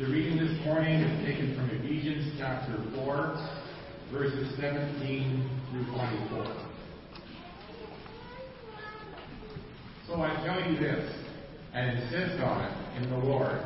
[0.00, 3.50] The reading this morning is taken from Ephesians chapter 4,
[4.10, 6.56] verses 17 through 24.
[10.08, 11.14] So I tell you this,
[11.74, 13.60] and insist on it in the Lord,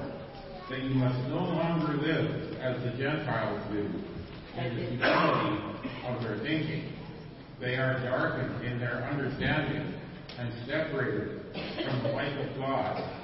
[0.71, 3.88] that you must no longer live as the Gentiles do,
[4.58, 5.62] in the futility
[6.08, 6.94] of their thinking.
[7.60, 9.94] They are darkened in their understanding
[10.37, 11.42] and separated
[11.85, 13.24] from the life of God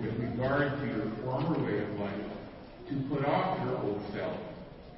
[0.00, 2.32] with regard to your former way of life,
[2.88, 4.36] to put off your old self,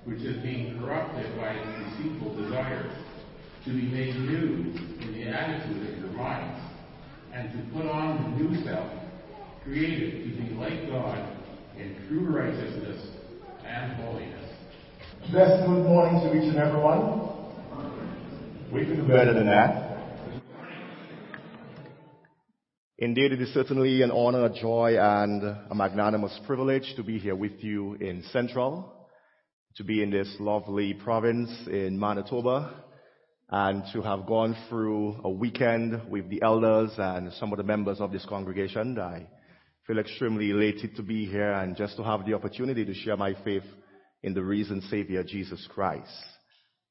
[0.05, 2.93] which is being corrupted by its deceitful desires,
[3.65, 6.61] to be made new in the attitude of your minds,
[7.33, 8.91] and to put on the new self,
[9.65, 11.37] created to be like God
[11.79, 13.09] in true righteousness
[13.67, 14.51] and holiness.
[15.33, 17.31] Best good morning to each and everyone.
[18.71, 19.84] We can do better than that.
[22.97, 27.35] Indeed, it is certainly an honor, a joy, and a magnanimous privilege to be here
[27.35, 29.09] with you in Central,
[29.77, 32.85] to be in this lovely province in Manitoba,
[33.51, 38.01] and to have gone through a weekend with the elders and some of the members
[38.01, 38.97] of this congregation.
[38.97, 39.27] I
[39.89, 43.35] feel extremely elated to be here and just to have the opportunity to share my
[43.43, 43.65] faith
[44.23, 46.15] in the risen Savior, Jesus Christ.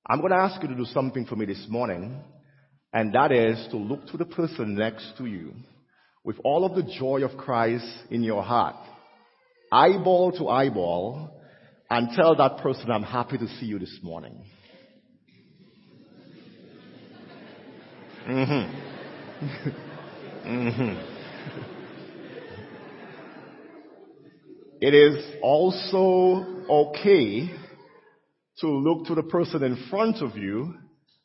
[0.05, 2.19] I'm going to ask you to do something for me this morning,
[2.91, 5.53] and that is to look to the person next to you
[6.23, 8.77] with all of the joy of Christ in your heart,
[9.71, 11.41] eyeball to eyeball,
[11.89, 14.43] and tell that person, I'm happy to see you this morning.
[18.27, 19.69] Mm-hmm.
[20.47, 21.09] mm-hmm.
[24.79, 27.49] It is also okay
[28.59, 30.73] to look to the person in front of you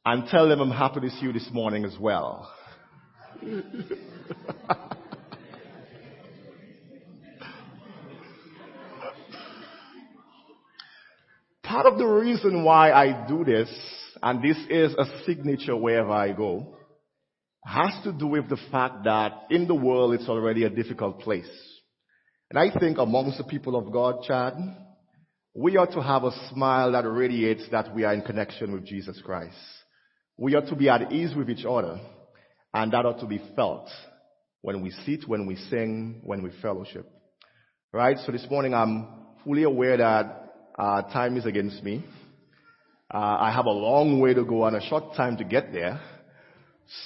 [0.04, 2.52] and tell them I'm happy to see you this morning as well.
[11.98, 13.68] the reason why I do this,
[14.22, 16.76] and this is a signature wherever I go,
[17.64, 21.50] has to do with the fact that in the world it's already a difficult place.
[22.50, 24.54] And I think amongst the people of God, Chad,
[25.54, 29.20] we ought to have a smile that radiates that we are in connection with Jesus
[29.22, 29.56] Christ.
[30.38, 32.00] We ought to be at ease with each other,
[32.72, 33.90] and that ought to be felt
[34.62, 37.06] when we sit, when we sing, when we fellowship.
[37.92, 38.16] Right?
[38.24, 39.08] So this morning I'm
[39.44, 40.47] fully aware that
[40.78, 42.04] uh, time is against me.
[43.12, 46.00] Uh, I have a long way to go and a short time to get there.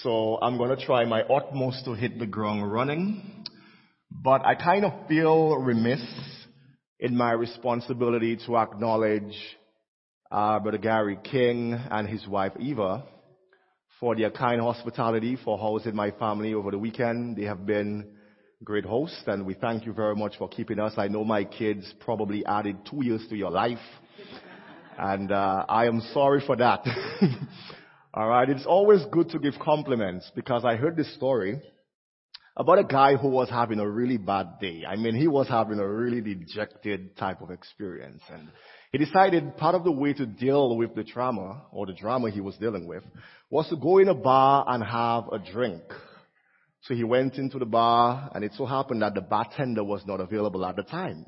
[0.03, 3.45] So I'm going to try my utmost to hit the ground running.
[4.11, 6.03] But I kind of feel remiss
[7.01, 9.35] in my responsibility to acknowledge
[10.31, 13.05] uh, Brother Gary King and his wife Eva
[13.99, 17.37] for their kind hospitality for housing my family over the weekend.
[17.37, 18.17] They have been
[18.65, 20.95] great host, and we thank you very much for keeping us.
[20.97, 23.79] I know my kids probably added two years to your life
[24.99, 26.87] and uh, I am sorry for that.
[28.15, 28.49] All right.
[28.49, 31.61] It's always good to give compliments because I heard this story
[32.57, 34.85] about a guy who was having a really bad day.
[34.87, 38.49] I mean, he was having a really dejected type of experience and
[38.93, 42.43] he decided part of the way to deal with the trauma or the drama he
[42.43, 43.03] was dealing with
[43.49, 45.83] was to go in a bar and have a drink.
[46.83, 50.21] So he went into the bar and it so happened that the bartender was not
[50.21, 51.25] available at the time.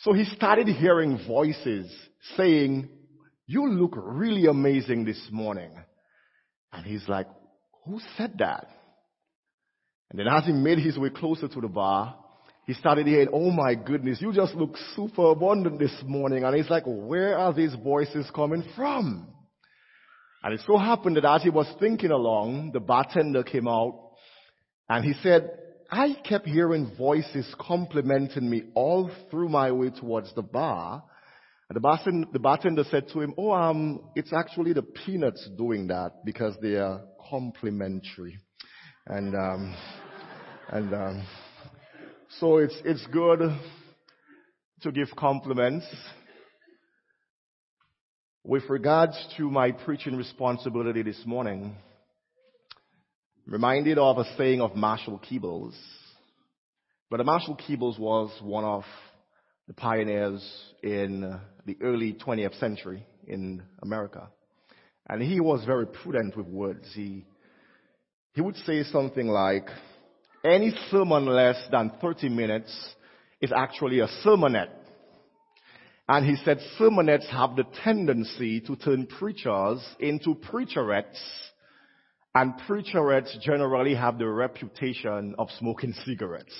[0.00, 1.92] So he started hearing voices
[2.36, 2.88] saying,
[3.46, 5.70] you look really amazing this morning.
[6.72, 7.26] And he's like,
[7.84, 8.68] who said that?
[10.10, 12.16] And then as he made his way closer to the bar,
[12.66, 16.44] he started hearing, oh my goodness, you just look super abundant this morning.
[16.44, 19.26] And he's like, where are these voices coming from?
[20.44, 24.11] And it so happened that as he was thinking along, the bartender came out
[24.88, 25.50] and he said,
[25.90, 31.04] I kept hearing voices complimenting me all through my way towards the bar.
[31.68, 35.88] And the bartender, the bartender said to him, oh, um, it's actually the peanuts doing
[35.88, 38.38] that because they are complimentary.
[39.06, 39.76] And, um,
[40.70, 41.26] and, um,
[42.40, 43.40] so it's, it's good
[44.82, 45.86] to give compliments.
[48.44, 51.76] With regards to my preaching responsibility this morning,
[53.52, 55.74] reminded of a saying of Marshall Keebles.
[57.10, 58.82] But Marshall Keebles was one of
[59.68, 60.42] the pioneers
[60.82, 64.30] in the early 20th century in America.
[65.06, 66.88] And he was very prudent with words.
[66.94, 67.26] He,
[68.32, 69.68] he would say something like,
[70.42, 72.74] any sermon less than 30 minutes
[73.42, 74.70] is actually a sermonette.
[76.08, 81.20] And he said sermonettes have the tendency to turn preachers into preacherettes.
[82.34, 86.54] And preacherettes generally have the reputation of smoking cigarettes.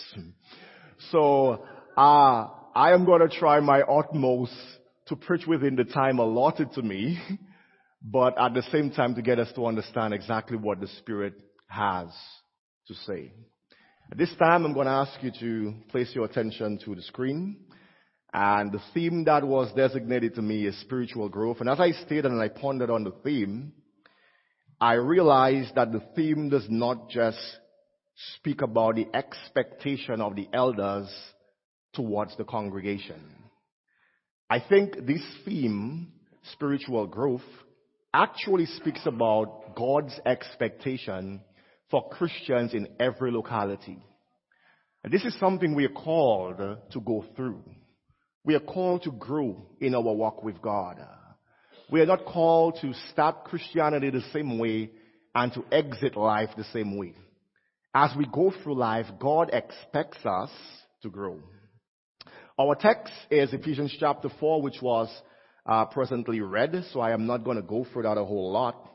[1.10, 1.64] So,
[1.96, 4.52] uh, I am going to try my utmost
[5.06, 7.19] to preach within the time allotted to me,
[8.02, 11.34] but at the same time to get us to understand exactly what the Spirit
[11.69, 12.08] has
[12.88, 13.32] to say.
[14.10, 17.56] At this time, I'm going to ask you to place your attention to the screen.
[18.34, 21.60] And the theme that was designated to me is spiritual growth.
[21.60, 23.72] And as I stated and I pondered on the theme,
[24.82, 27.38] I realize that the theme does not just
[28.34, 31.08] speak about the expectation of the elders
[31.93, 33.23] towards the congregation.
[34.50, 36.11] I think this theme,
[36.55, 37.44] spiritual growth,
[38.12, 41.43] actually speaks about God's expectation
[41.88, 44.05] for Christians in every locality.
[45.05, 47.62] And this is something we are called to go through.
[48.43, 50.99] We are called to grow in our walk with God.
[51.92, 54.92] We are not called to start Christianity the same way
[55.34, 57.14] and to exit life the same way.
[57.94, 60.48] As we go through life, God expects us
[61.02, 61.38] to grow.
[62.58, 65.10] Our text is Ephesians chapter 4, which was
[65.66, 68.90] uh, presently read, so I am not going to go through that a whole lot.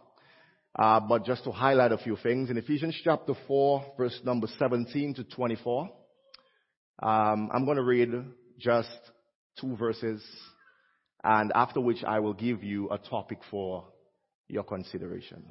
[0.75, 5.13] Uh, but just to highlight a few things, in Ephesians chapter 4, verse number 17
[5.13, 5.83] to 24,
[7.03, 8.09] um, I'm going to read
[8.57, 8.89] just
[9.61, 10.25] two verses,
[11.27, 13.83] and after which I will give you a topic for
[14.47, 15.43] your consideration.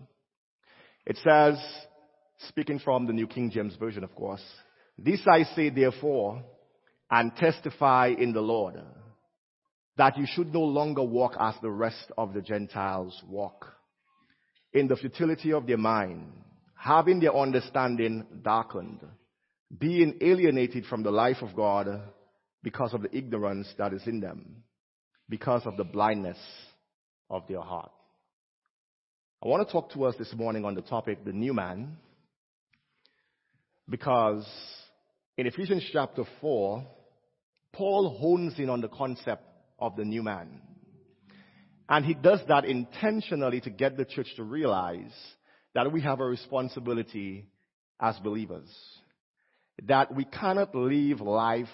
[1.05, 1.63] It says,
[2.49, 4.43] speaking from the New King James Version, of course,
[4.97, 6.43] this I say therefore,
[7.11, 8.81] and testify in the Lord,
[9.99, 13.67] that you should no longer walk as the rest of the Gentiles walk,
[14.73, 16.33] in the futility of their mind,
[16.75, 19.01] having their understanding darkened,
[19.79, 22.01] being alienated from the life of God
[22.63, 24.63] because of the ignorance that is in them,
[25.29, 26.39] because of the blindness
[27.31, 27.91] of their heart.
[29.43, 31.97] I want to talk to us this morning on the topic, the new man,
[33.89, 34.47] because
[35.37, 36.85] in Ephesians chapter 4,
[37.73, 39.45] Paul hones in on the concept
[39.79, 40.61] of the new man.
[41.89, 45.13] And he does that intentionally to get the church to realize
[45.75, 47.47] that we have a responsibility
[48.01, 48.69] as believers.
[49.87, 51.69] That we cannot live life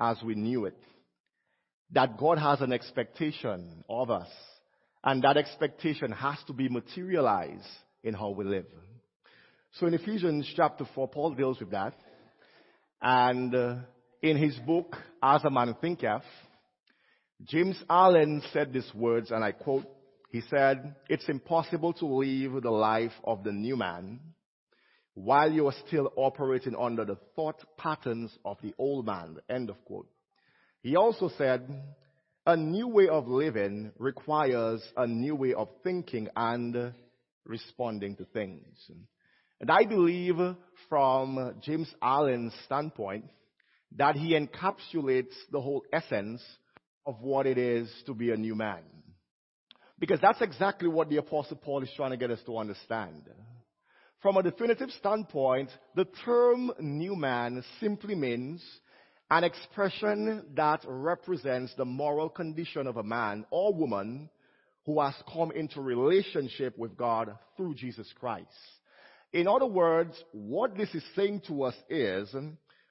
[0.00, 0.76] as we knew it.
[1.94, 4.28] That God has an expectation of us.
[5.02, 7.66] And that expectation has to be materialized
[8.02, 8.66] in how we live.
[9.72, 11.94] So in Ephesians chapter 4, Paul deals with that.
[13.02, 13.76] And uh,
[14.22, 16.22] in his book, As a Man Thinketh,
[17.44, 19.84] James Allen said these words, and I quote,
[20.30, 24.20] he said, It's impossible to live the life of the new man
[25.14, 29.36] while you are still operating under the thought patterns of the old man.
[29.48, 30.08] End of quote.
[30.84, 31.66] He also said,
[32.46, 36.92] a new way of living requires a new way of thinking and
[37.46, 38.66] responding to things.
[39.62, 40.36] And I believe
[40.90, 43.24] from James Allen's standpoint
[43.96, 46.42] that he encapsulates the whole essence
[47.06, 48.82] of what it is to be a new man.
[49.98, 53.22] Because that's exactly what the apostle Paul is trying to get us to understand.
[54.20, 58.62] From a definitive standpoint, the term new man simply means
[59.30, 64.28] an expression that represents the moral condition of a man or woman
[64.86, 68.48] who has come into relationship with God through Jesus Christ.
[69.32, 72.32] In other words, what this is saying to us is,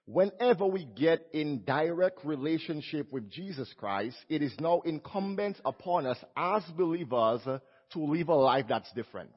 [0.06, 6.18] whenever we get in direct relationship with Jesus Christ, it is now incumbent upon us
[6.36, 9.32] as believers to live a life that's different.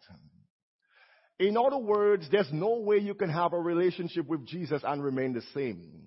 [1.39, 5.35] In other words, there's no way you can have a relationship with Jesus and remain
[5.35, 6.06] the same.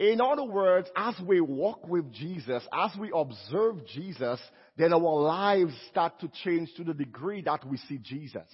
[0.00, 4.40] In other words, as we walk with Jesus, as we observe Jesus,
[4.76, 8.48] then our lives start to change to the degree that we see Jesus.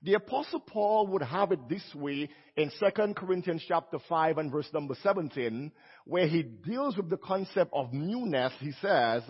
[0.00, 4.68] The apostle Paul would have it this way in 2 Corinthians chapter 5 and verse
[4.72, 5.72] number 17,
[6.04, 8.52] where he deals with the concept of newness.
[8.60, 9.22] He says,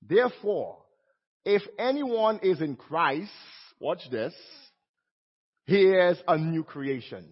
[0.00, 0.78] therefore,
[1.44, 3.30] if anyone is in Christ,
[3.80, 4.34] watch this,
[5.66, 7.28] he is a new creation.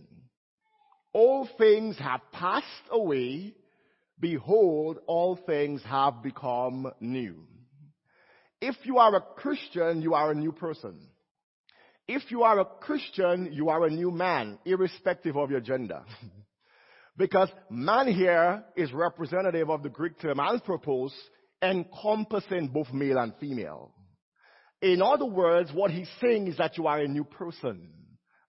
[1.12, 3.54] All things have passed away.
[4.18, 7.46] Behold, all things have become new.
[8.60, 11.08] If you are a Christian, you are a new person.
[12.06, 16.02] If you are a Christian, you are a new man, irrespective of your gender.
[17.14, 21.12] Because man here is representative of the Greek term anthropos,
[21.62, 23.92] encompassing both male and female.
[24.80, 27.90] In other words, what he's saying is that you are a new person,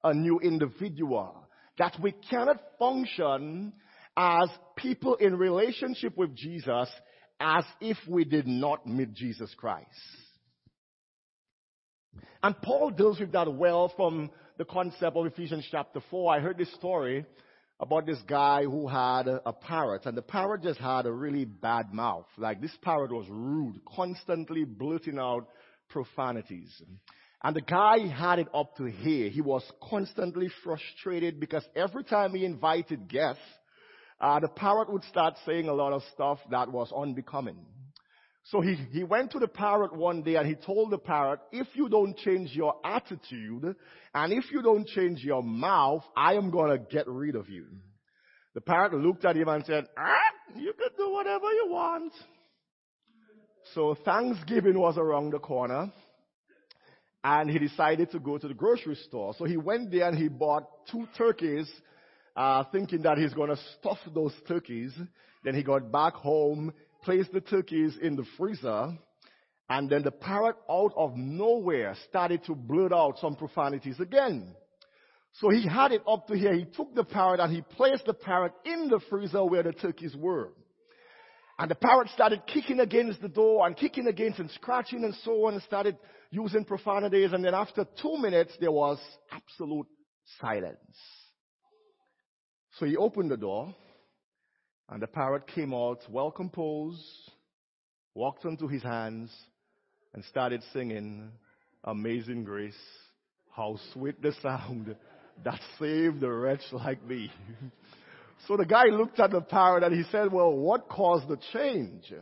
[0.01, 1.42] a new individual,
[1.77, 3.73] that we cannot function
[4.15, 6.89] as people in relationship with Jesus
[7.39, 9.87] as if we did not meet Jesus Christ.
[12.43, 16.35] And Paul deals with that well from the concept of Ephesians chapter 4.
[16.35, 17.25] I heard this story
[17.79, 21.93] about this guy who had a, parrot, and the parrot just had a really bad
[21.93, 22.27] mouth.
[22.37, 25.47] Like this parrot was rude, constantly blurting out
[25.89, 26.81] profanities.
[27.43, 29.29] And the guy had it up to here.
[29.29, 33.41] He was constantly frustrated because every time he invited guests,
[34.21, 37.57] uh, the parrot would start saying a lot of stuff that was unbecoming.
[38.45, 41.67] So he, he went to the parrot one day and he told the parrot, if
[41.73, 43.75] you don't change your attitude
[44.13, 47.65] and if you don't change your mouth, I am going to get rid of you.
[48.53, 52.13] The parrot looked at him and said, ah, you can do whatever you want.
[53.73, 55.91] So Thanksgiving was around the corner
[57.23, 59.33] and he decided to go to the grocery store.
[59.37, 61.71] So he went there and he bought two turkeys
[62.35, 64.91] uh, thinking that he's going to stuff those turkeys.
[65.43, 68.97] Then he got back home, placed the turkeys in the freezer,
[69.69, 74.53] and then the parrot out of nowhere started to blurt out some profanities again.
[75.39, 76.53] So he had it up to here.
[76.53, 80.15] He took the parrot and he placed the parrot in the freezer where the turkeys
[80.15, 80.49] were.
[81.63, 85.45] And the parrot started kicking against the door and kicking against and scratching and so
[85.45, 85.95] on and started
[86.29, 87.31] using profanities.
[87.31, 88.99] And then after two minutes, there was
[89.31, 89.87] absolute
[90.41, 90.97] silence.
[92.77, 93.73] So he opened the door,
[94.89, 96.99] and the parrot came out well composed,
[98.13, 99.33] walked onto his hands,
[100.13, 101.31] and started singing
[101.85, 102.73] Amazing Grace.
[103.55, 104.97] How sweet the sound
[105.45, 107.31] that saved a wretch like me.
[108.47, 112.13] so the guy looked at the parrot and he said, Well, what caused the change?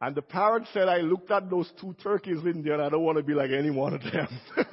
[0.00, 3.04] And the parrot said, I looked at those two turkeys in there and I don't
[3.04, 4.28] want to be like any one of them.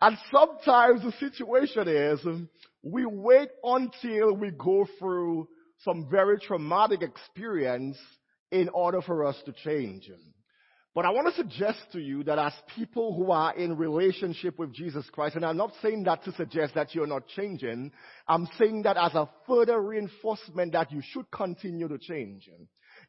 [0.00, 2.20] and sometimes the situation is
[2.82, 5.48] we wait until we go through
[5.78, 7.96] some very traumatic experience
[8.52, 10.08] in order for us to change.
[10.94, 14.74] But I want to suggest to you that as people who are in relationship with
[14.74, 17.92] Jesus Christ, and I'm not saying that to suggest that you're not changing,
[18.28, 22.50] I'm saying that as a further reinforcement that you should continue to change.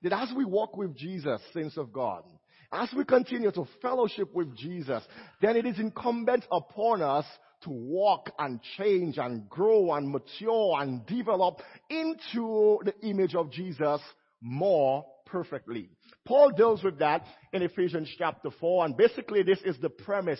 [0.02, 2.24] That as we walk with Jesus, saints of God,
[2.72, 5.04] as we continue to fellowship with Jesus,
[5.42, 7.26] then it is incumbent upon us
[7.64, 14.02] to walk and change and grow and mature and develop into the image of Jesus
[14.42, 15.90] more perfectly.
[16.26, 20.40] Paul deals with that in Ephesians chapter 4, and basically this is the premise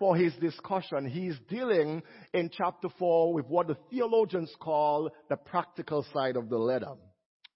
[0.00, 1.06] for his discussion.
[1.06, 2.02] He's dealing
[2.34, 6.94] in chapter 4 with what the theologians call the practical side of the letter.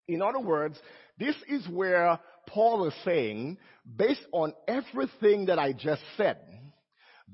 [0.07, 0.79] In other words,
[1.19, 3.59] this is where Paul is saying,
[3.97, 6.39] based on everything that I just said,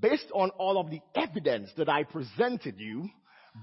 [0.01, 3.11] based on all of the evidence that I presented you,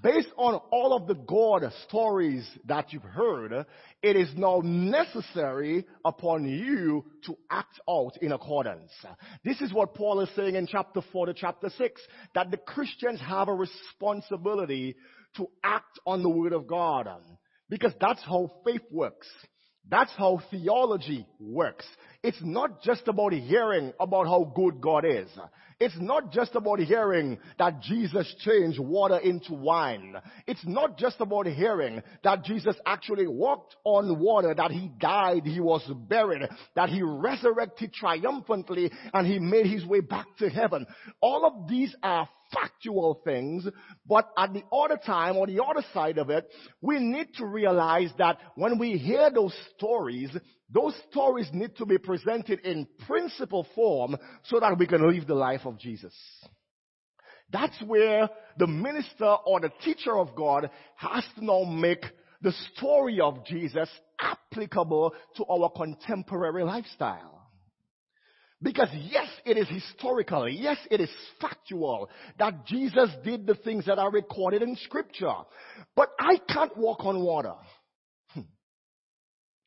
[0.03, 3.65] based on all of the God stories that you've heard,
[4.01, 8.91] it is now necessary upon you to act out in accordance.
[9.43, 12.01] This is what Paul is saying in chapter 4 to chapter 6,
[12.35, 14.95] that the Christians have a responsibility
[15.37, 17.07] to act on the Word of God.
[17.69, 19.27] Because that's how faith works.
[19.87, 21.85] That's how theology works.
[22.21, 25.29] It's not just about hearing about how good God is.
[25.79, 30.17] It's not just about hearing that Jesus changed water into wine.
[30.45, 35.61] It's not just about hearing that Jesus actually walked on water, that he died, he
[35.61, 36.41] was buried,
[36.75, 40.85] that he resurrected triumphantly, and he made his way back to heaven.
[41.21, 43.65] All of these are factual things,
[44.05, 46.49] but at the other time, or the other side of it,
[46.81, 50.35] we need to realize that when we hear those stories,
[50.71, 55.35] those stories need to be presented in principle form so that we can live the
[55.35, 56.13] life of Jesus.
[57.51, 62.05] That's where the minister or the teacher of God has to now make
[62.41, 63.89] the story of Jesus
[64.21, 67.39] applicable to our contemporary lifestyle.
[68.61, 70.47] Because yes, it is historical.
[70.47, 71.09] Yes, it is
[71.39, 75.33] factual that Jesus did the things that are recorded in scripture.
[75.95, 77.53] But I can't walk on water.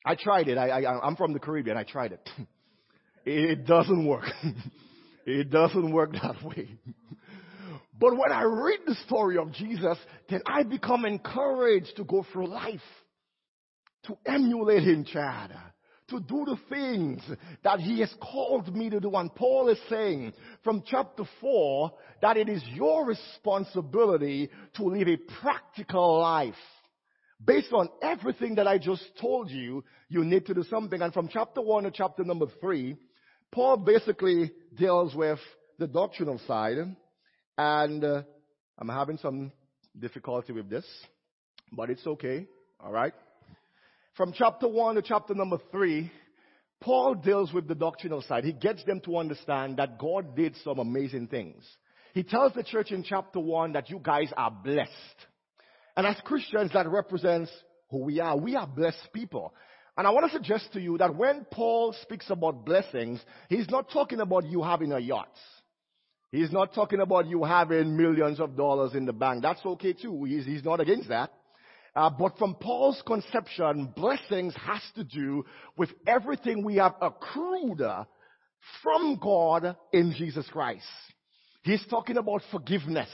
[0.05, 0.57] I tried it.
[0.57, 1.77] I, I, I'm from the Caribbean.
[1.77, 2.29] I tried it.
[3.25, 4.25] It doesn't work.
[5.25, 6.67] It doesn't work that way.
[7.97, 9.97] But when I read the story of Jesus,
[10.29, 12.81] then I become encouraged to go through life,
[14.07, 15.51] to emulate him, Chad
[16.09, 17.21] to do the things
[17.63, 19.11] that he has called me to do.
[19.15, 20.33] And Paul is saying
[20.63, 21.91] from chapter 4
[22.21, 26.53] that it is your responsibility to live a practical life.
[27.45, 31.01] Based on everything that I just told you, you need to do something.
[31.01, 32.95] And from chapter 1 to chapter number 3,
[33.51, 35.39] Paul basically deals with
[35.79, 36.77] the doctrinal side.
[37.57, 38.23] And uh,
[38.77, 39.51] I'm having some
[39.97, 40.85] difficulty with this,
[41.71, 42.47] but it's okay.
[42.83, 43.13] All right.
[44.15, 46.11] From chapter 1 to chapter number 3,
[46.81, 48.43] Paul deals with the doctrinal side.
[48.43, 51.63] He gets them to understand that God did some amazing things.
[52.13, 54.91] He tells the church in chapter 1 that you guys are blessed.
[55.95, 57.51] And as Christians, that represents
[57.89, 58.37] who we are.
[58.37, 59.53] We are blessed people.
[59.95, 63.91] And I want to suggest to you that when Paul speaks about blessings, he's not
[63.91, 65.35] talking about you having a yacht.
[66.31, 69.43] He's not talking about you having millions of dollars in the bank.
[69.43, 70.23] That's okay too.
[70.23, 71.31] He's, he's not against that.
[71.95, 75.45] Uh, but from Paul's conception, blessings has to do
[75.77, 77.81] with everything we have accrued
[78.81, 80.85] from God in Jesus Christ.
[81.61, 83.09] He's talking about forgiveness.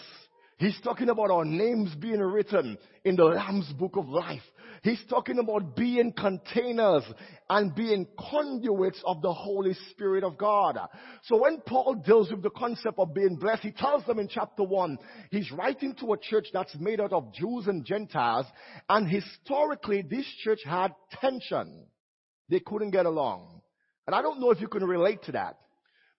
[0.60, 4.44] He's talking about our names being written in the Lamb's book of life.
[4.84, 7.04] He's talking about being containers
[7.50, 10.78] and being conduits of the Holy Spirit of God.
[11.24, 14.64] So when Paul deals with the concept of being blessed, he tells them in chapter
[14.64, 14.98] 1,
[15.32, 18.46] he's writing to a church that's made out of Jews and Gentiles,
[18.90, 21.86] and historically this church had tension.
[22.50, 23.62] They couldn't get along.
[24.08, 25.58] And I don't know if you can relate to that.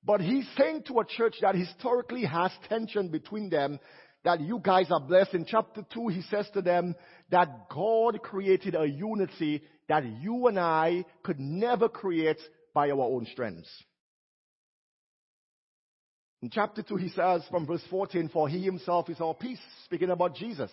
[0.02, 3.78] But he's saying to a church that historically has tension between them
[4.24, 5.34] that you guys are blessed.
[5.34, 6.94] In chapter 2, he says to them
[7.30, 12.40] that God created a unity that you and I could never create
[12.74, 13.70] by our own strengths.
[16.42, 20.10] In chapter 2, he says from verse 14, For he himself is our peace, speaking
[20.10, 20.70] about Jesus,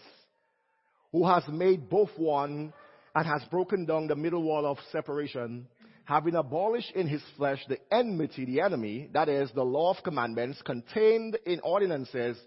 [1.12, 2.74] who has made both one
[3.16, 5.68] and has broken down the middle wall of separation,
[6.06, 10.62] having abolished in his flesh the enmity, the enemy, that is, the law of commandments
[10.62, 12.38] contained in ordinances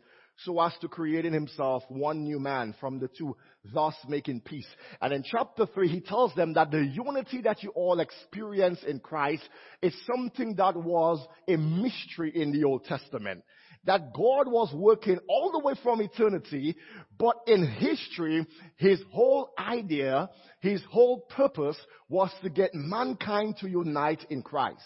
[0.45, 3.37] so as to create in himself one new man from the two,
[3.75, 4.67] thus making peace.
[5.01, 9.01] And in chapter 3, he tells them that the unity that you all experience in
[9.01, 9.43] Christ
[9.83, 13.43] is something that was a mystery in the Old Testament.
[13.85, 16.77] That God was working all the way from eternity,
[17.19, 20.29] but in history, his whole idea,
[20.61, 24.83] his whole purpose was to get mankind to unite in Christ.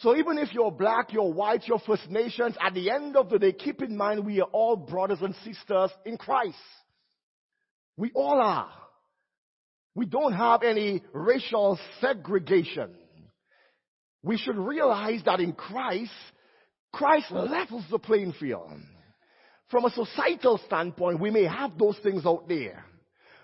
[0.00, 3.38] So even if you're black, you're white, you're First Nations, at the end of the
[3.38, 6.56] day, keep in mind we are all brothers and sisters in Christ.
[7.96, 8.70] We all are.
[9.96, 12.94] We don't have any racial segregation.
[14.22, 16.12] We should realize that in Christ,
[16.92, 18.70] Christ levels the playing field.
[19.68, 22.84] From a societal standpoint, we may have those things out there.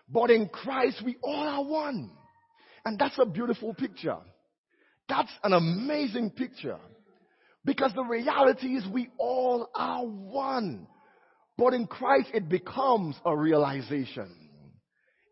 [0.08, 2.12] But in Christ, we all are one.
[2.84, 4.18] And that's a beautiful picture.
[5.08, 6.78] That's an amazing picture.
[7.64, 10.86] Because the reality is we all are one.
[11.56, 14.30] But in Christ, it becomes a realization.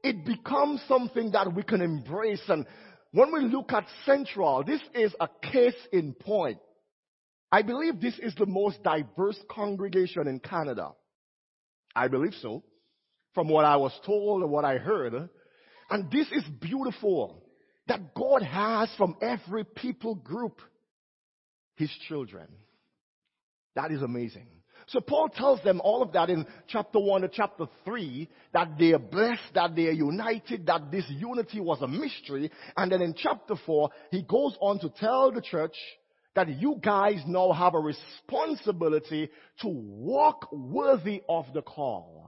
[0.02, 2.42] It becomes something that we can embrace.
[2.48, 2.66] And
[3.12, 6.58] when we look at Central, this is a case in point.
[7.50, 10.92] I believe this is the most diverse congregation in Canada.
[11.94, 12.62] I believe so.
[13.34, 15.28] From what I was told and what I heard.
[15.90, 17.41] And this is beautiful
[17.88, 20.60] that God has from every people group
[21.76, 22.46] his children.
[23.74, 24.46] That is amazing.
[24.88, 28.92] So Paul tells them all of that in chapter 1 to chapter 3 that they
[28.92, 32.50] are blessed, that they are united, that this unity was a mystery.
[32.76, 35.76] And then in chapter 4, he goes on to tell the church
[36.34, 42.21] that you guys now have a responsibility to walk worthy of the call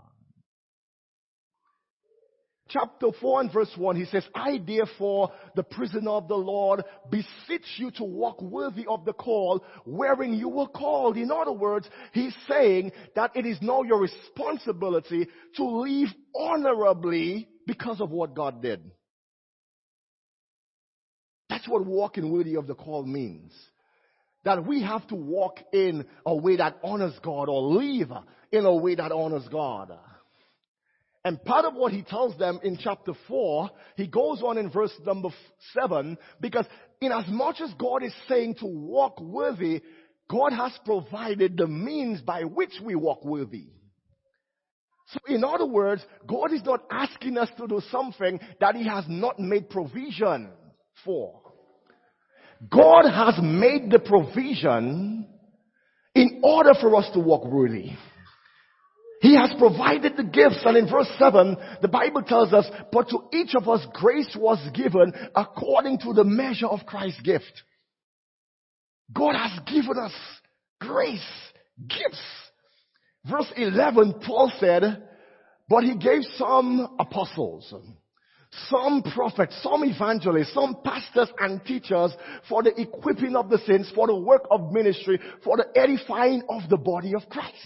[2.68, 7.66] chapter 4 and verse 1, he says, I therefore, the prisoner of the Lord, beseech
[7.76, 11.16] you to walk worthy of the call wherein you were called.
[11.16, 18.00] In other words, he's saying that it is now your responsibility to live honorably because
[18.00, 18.90] of what God did.
[21.48, 23.52] That's what walking worthy of the call means.
[24.44, 28.10] That we have to walk in a way that honors God or live
[28.52, 29.92] in a way that honors God.
[31.24, 34.92] And part of what he tells them in chapter 4, he goes on in verse
[35.06, 35.30] number
[35.72, 36.66] 7, because
[37.00, 39.80] in as much as God is saying to walk worthy,
[40.28, 43.68] God has provided the means by which we walk worthy.
[45.08, 49.04] So in other words, God is not asking us to do something that he has
[49.08, 50.50] not made provision
[51.04, 51.40] for.
[52.70, 55.26] God has made the provision
[56.14, 57.90] in order for us to walk worthy.
[59.24, 60.60] He has provided the gifts.
[60.66, 64.58] And in verse 7, the Bible tells us, but to each of us grace was
[64.74, 67.62] given according to the measure of Christ's gift.
[69.10, 70.12] God has given us
[70.78, 71.24] grace,
[71.88, 72.20] gifts.
[73.24, 75.08] Verse 11, Paul said
[75.70, 77.72] But he gave some apostles,
[78.68, 82.12] some prophets, some evangelists, some pastors and teachers
[82.46, 86.68] for the equipping of the saints, for the work of ministry, for the edifying of
[86.68, 87.56] the body of Christ.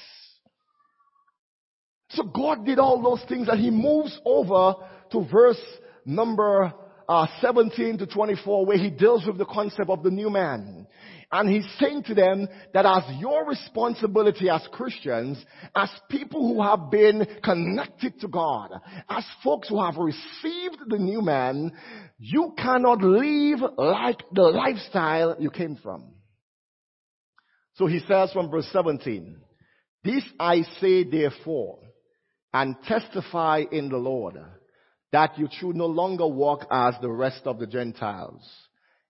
[2.11, 4.75] So God did all those things and he moves over
[5.13, 5.61] to verse
[6.05, 6.73] number
[7.09, 10.87] uh, 17 to 24 where he deals with the concept of the new man.
[11.31, 15.43] And he's saying to them that as your responsibility as Christians,
[15.75, 18.71] as people who have been connected to God,
[19.11, 21.73] as folks who have received the new man,
[22.19, 26.15] you cannot live like the lifestyle you came from.
[27.75, 29.37] So he says from verse 17,
[30.03, 31.81] this I say therefore,
[32.53, 34.37] and testify in the Lord,
[35.13, 38.43] that you should no longer walk as the rest of the Gentiles,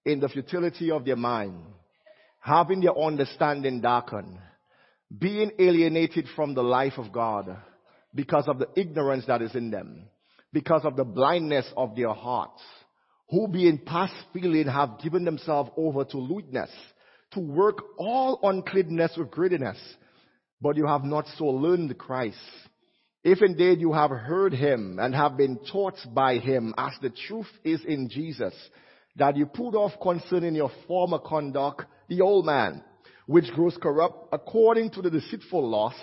[0.05, 1.61] in the futility of their mind,
[2.40, 4.38] having their understanding darkened,
[5.16, 7.57] being alienated from the life of God
[8.14, 10.05] because of the ignorance that is in them,
[10.53, 12.62] because of the blindness of their hearts,
[13.31, 16.70] who being past feeling have given themselves over to lewdness,
[17.33, 19.79] to work all uncleanness with greediness,
[20.61, 22.38] but you have not so learned Christ.
[23.25, 27.51] If indeed you have heard him and have been taught by him as the truth
[27.65, 28.55] is in Jesus,
[29.17, 32.83] that you put off concerning your former conduct the old man,
[33.27, 35.99] which grows corrupt according to the deceitful lust,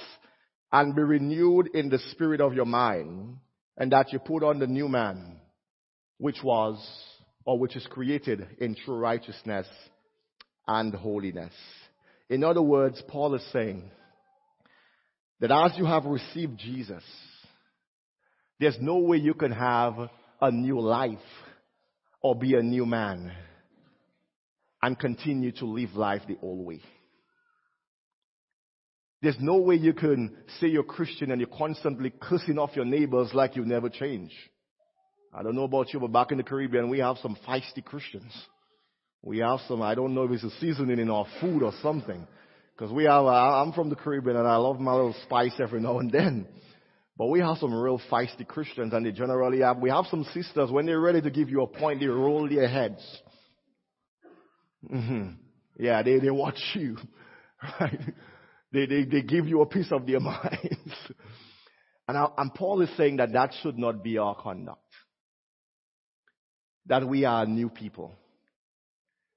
[0.72, 3.38] and be renewed in the spirit of your mind,
[3.78, 5.40] and that you put on the new man,
[6.18, 6.78] which was
[7.46, 9.68] or which is created in true righteousness
[10.68, 11.54] and holiness.
[12.30, 13.90] In other words, Paul is saying
[15.40, 17.04] that as you have received Jesus,
[18.60, 19.94] there's no way you can have
[20.42, 21.18] a new life
[22.22, 23.32] or be a new man
[24.82, 26.82] and continue to live life the old way.
[29.22, 33.32] There's no way you can say you're Christian and you're constantly cussing off your neighbors
[33.34, 34.32] like you never change.
[35.34, 38.32] I don't know about you, but back in the Caribbean, we have some feisty Christians.
[39.22, 42.28] We have some, I don't know if it's a seasoning in our food or something.
[42.76, 46.00] Because we have, I'm from the Caribbean and I love my little spice every now
[46.00, 46.48] and then.
[47.18, 50.70] But we have some real feisty Christians and they generally have, we have some sisters,
[50.70, 53.02] when they're ready to give you a point, they roll their heads.
[54.92, 55.30] Mm-hmm.
[55.80, 56.98] Yeah, they, they watch you.
[57.80, 58.00] Right?
[58.74, 60.96] They, they, they give you a piece of their minds.
[62.10, 64.82] and, I, and Paul is saying that that should not be our conduct.
[66.88, 68.14] That we are new people.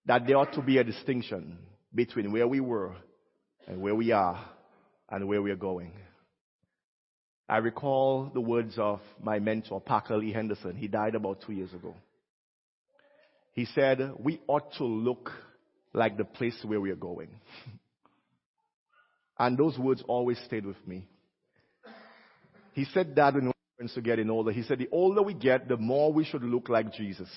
[0.06, 1.58] That there ought to be a distinction
[1.94, 2.96] between where we were
[3.68, 4.42] and where we are
[5.10, 5.92] and where we are going.
[7.48, 10.76] I recall the words of my mentor, Parker Lee Henderson.
[10.76, 11.94] He died about two years ago.
[13.52, 15.30] He said, we ought to look
[15.92, 17.28] like the place where we are going.
[19.38, 21.06] and those words always stayed with me.
[22.72, 24.52] He said that when we to getting older.
[24.52, 27.28] He said, the older we get, the more we should look like Jesus.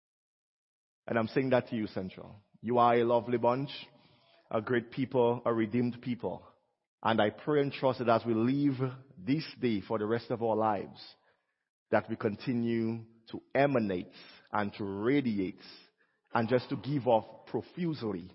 [1.06, 2.36] and I'm saying that to you, Central.
[2.62, 3.70] You are a lovely bunch
[4.50, 6.42] a great people, a redeemed people.
[7.02, 8.78] And I pray and trust that as we leave
[9.18, 11.00] this day for the rest of our lives,
[11.90, 14.12] that we continue to emanate
[14.52, 15.60] and to radiate
[16.34, 18.30] and just to give off profusely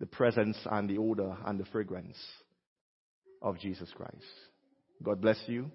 [0.00, 2.18] the presence and the odor and the fragrance
[3.40, 4.24] of Jesus Christ.
[5.02, 5.70] God bless you.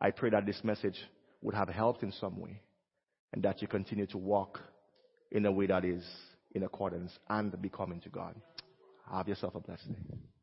[0.00, 0.98] I pray that this message
[1.42, 2.60] would have helped in some way
[3.32, 4.60] and that you continue to walk
[5.30, 6.04] in a way that is
[6.52, 8.34] in accordance and becoming to God.
[9.10, 10.39] Have yourself a blessed day.